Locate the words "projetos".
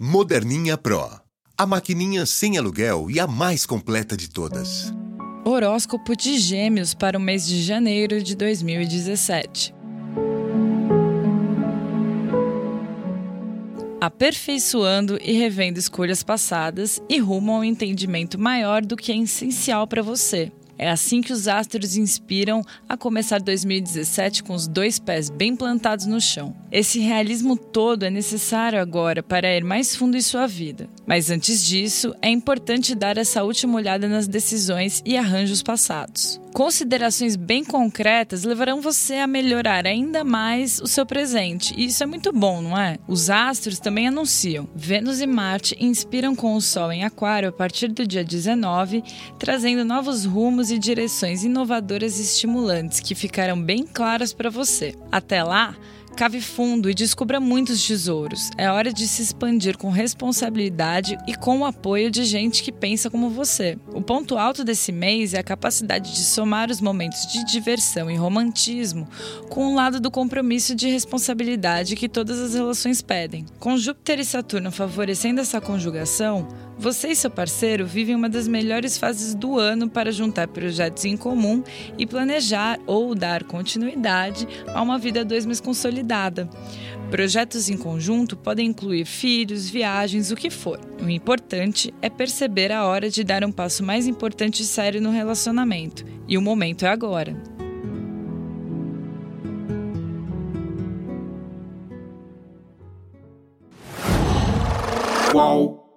80.46-81.04, 87.10-87.68